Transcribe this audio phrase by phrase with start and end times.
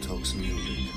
[0.00, 0.89] to Otox Music.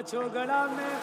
[0.00, 0.99] अछोगड़ा में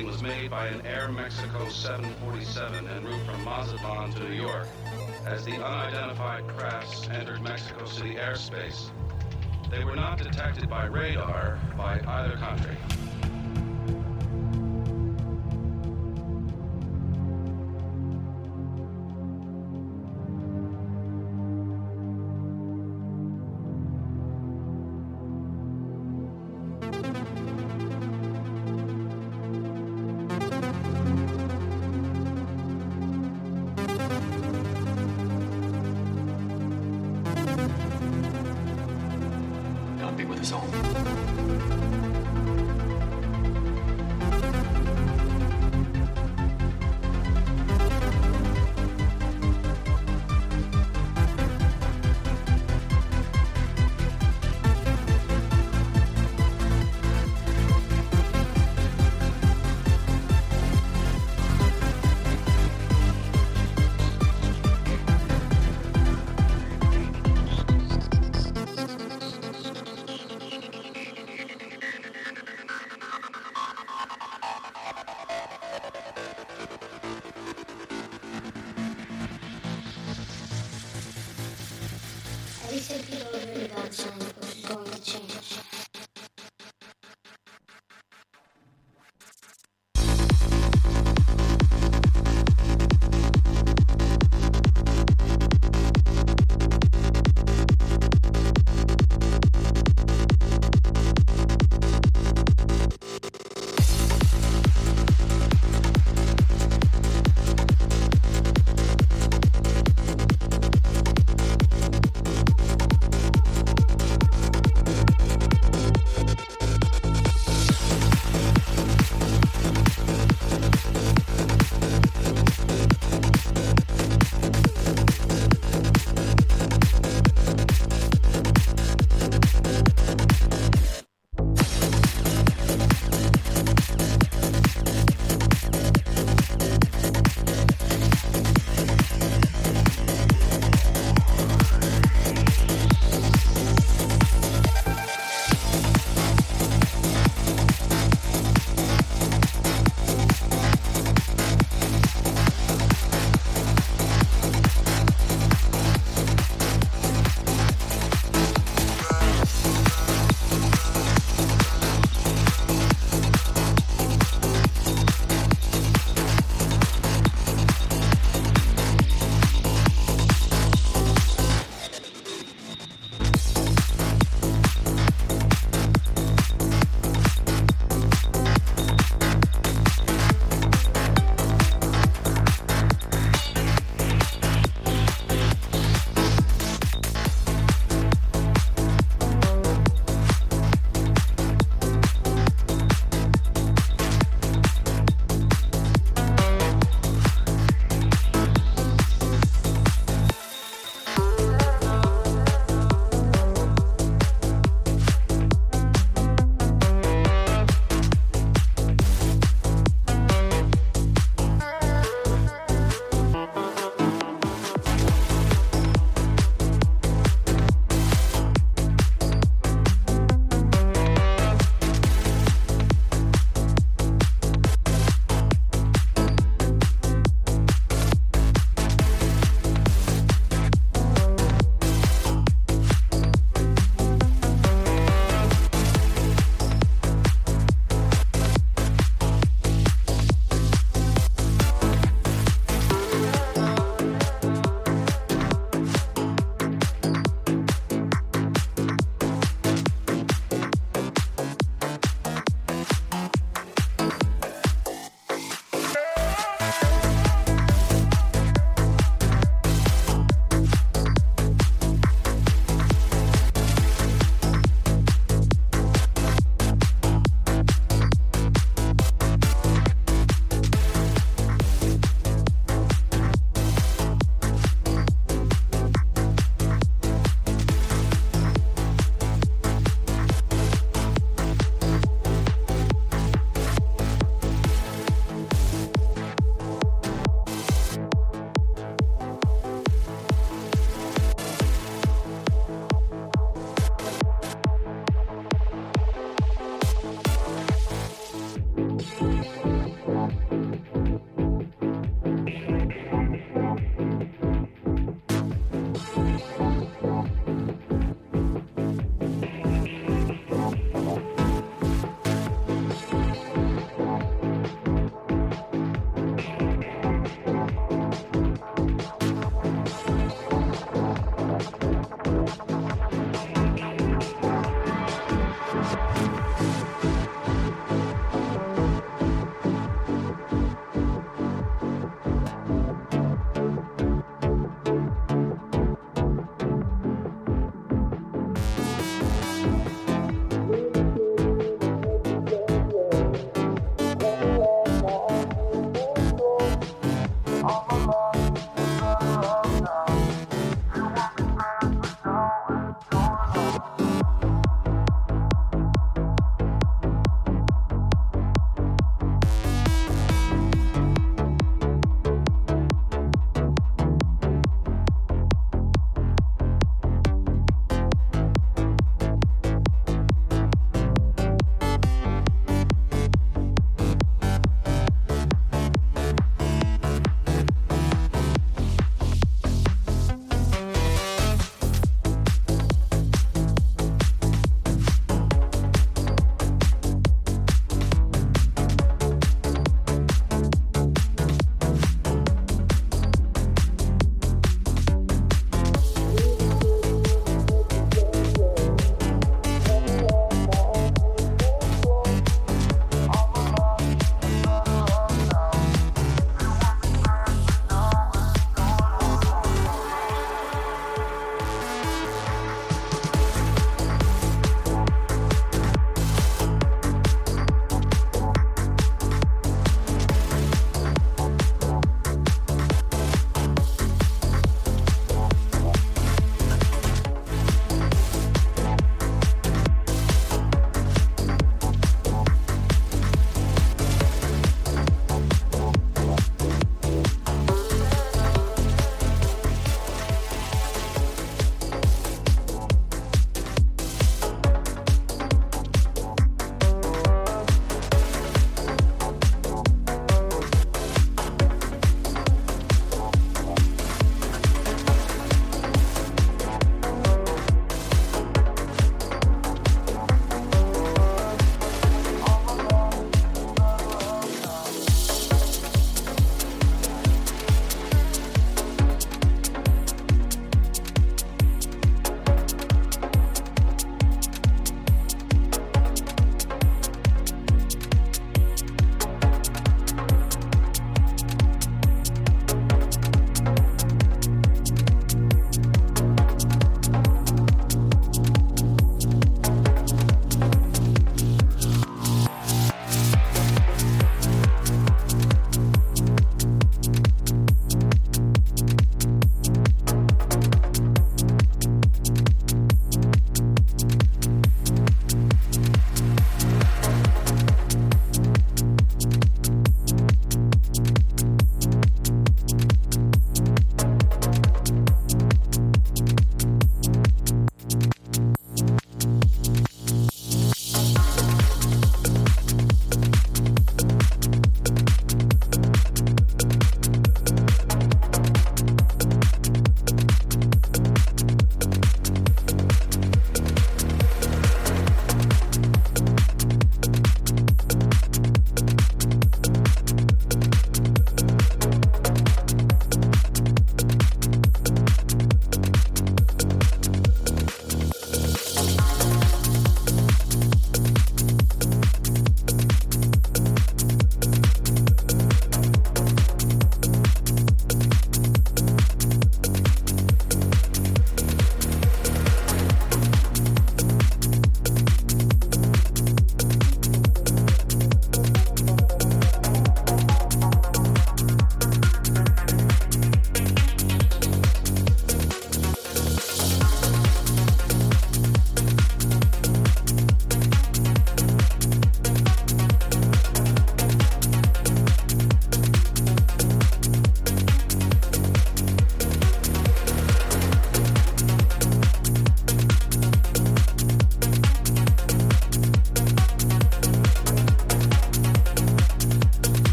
[0.00, 4.66] was made by an Air Mexico 747 en route from Mazatlan to New York
[5.26, 8.90] as the unidentified crafts entered Mexico City airspace.
[9.70, 11.11] They were not detected by radar.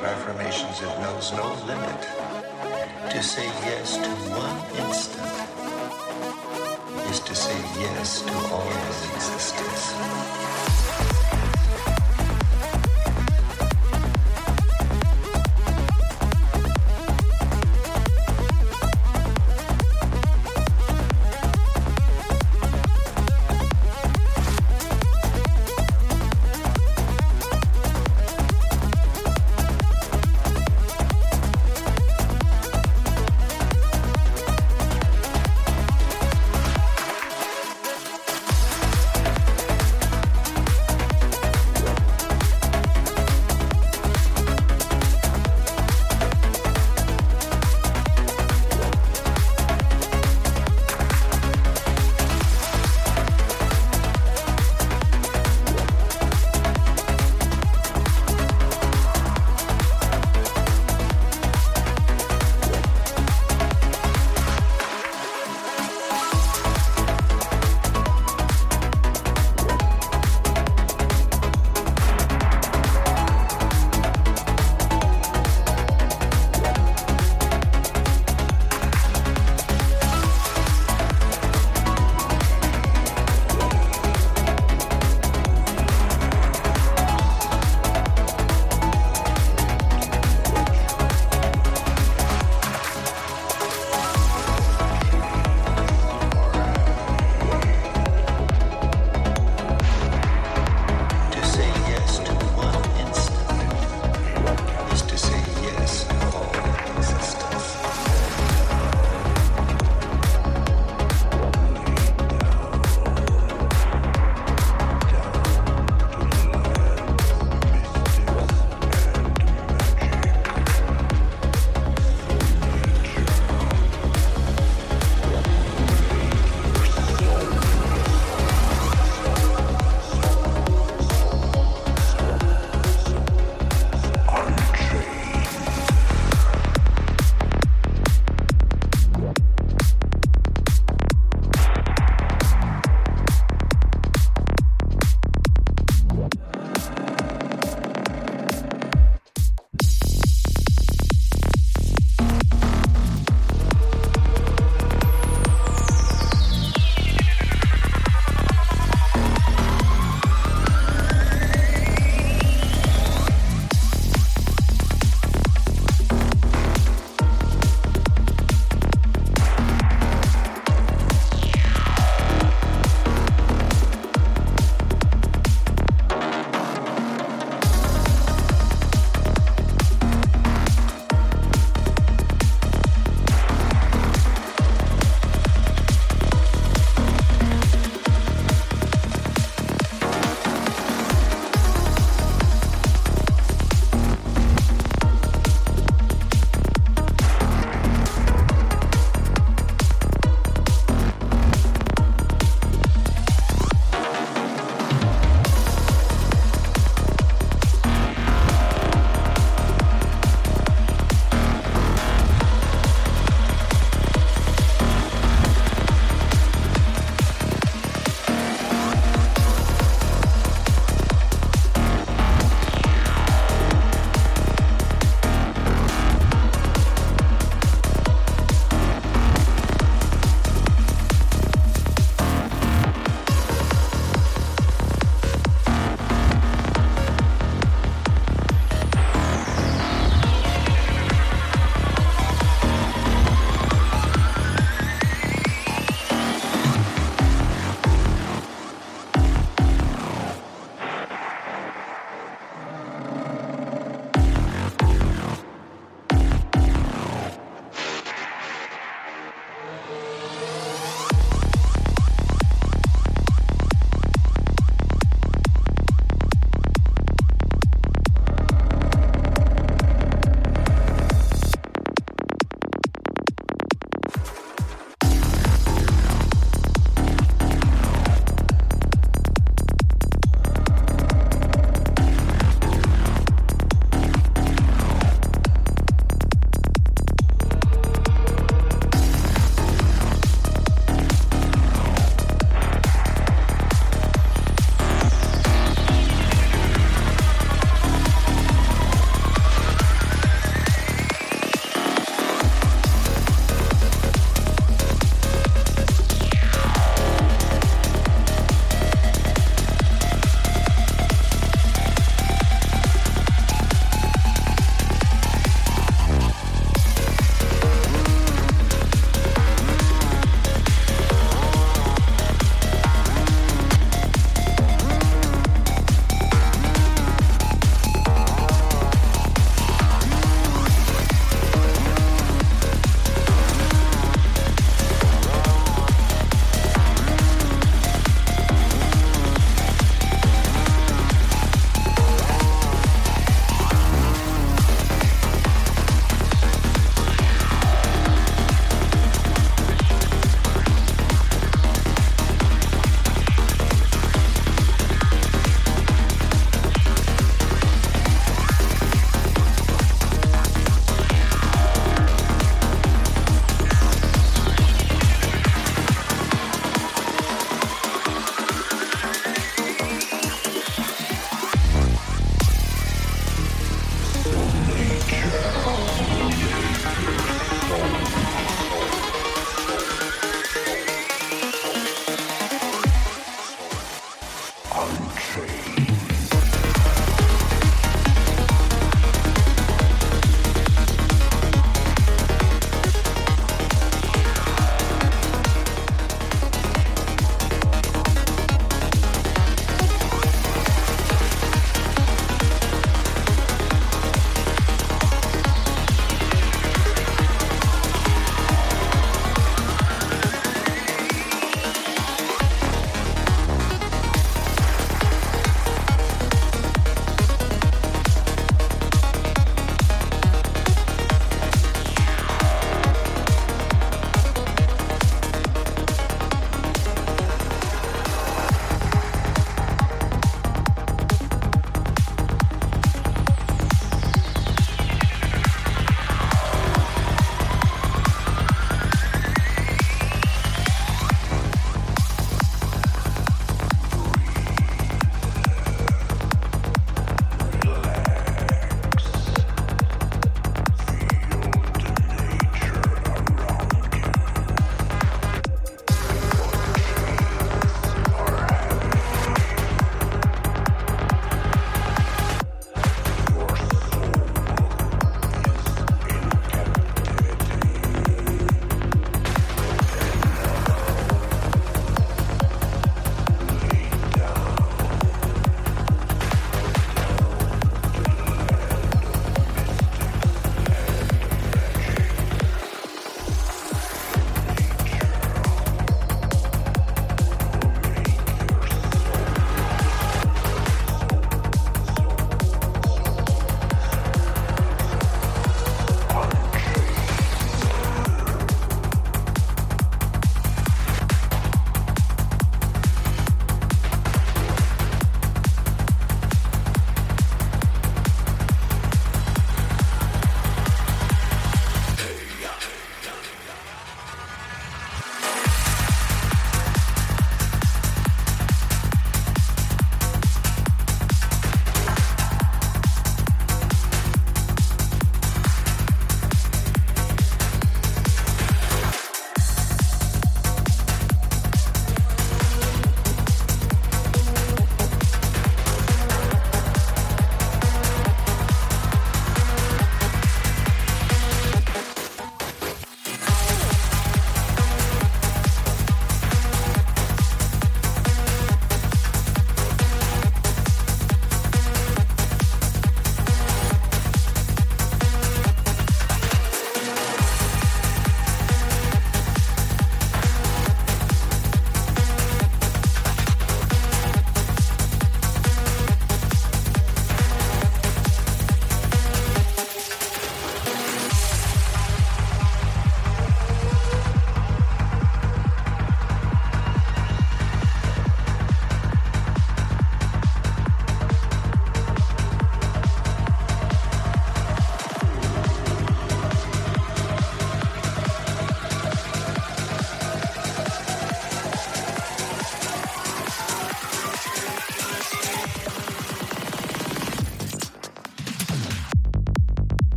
[0.00, 2.00] of affirmations, it knows no limit.
[3.10, 5.19] To say yes to one instant.